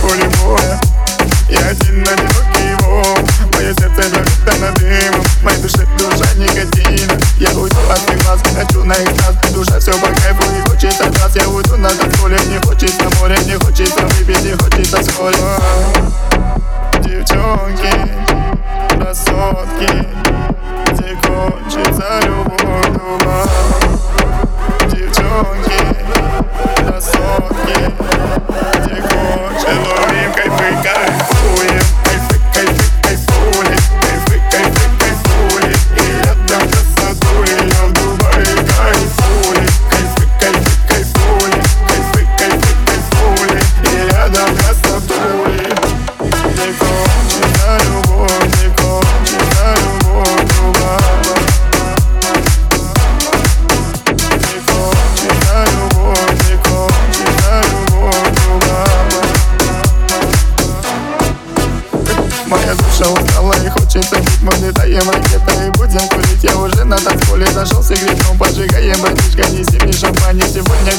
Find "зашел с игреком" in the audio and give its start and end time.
67.46-68.36